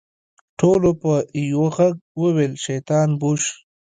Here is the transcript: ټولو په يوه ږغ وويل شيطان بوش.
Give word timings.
ټولو 0.59 0.89
په 1.01 1.13
يوه 1.51 1.69
ږغ 1.75 1.79
وويل 2.21 2.53
شيطان 2.65 3.09
بوش. 3.19 3.43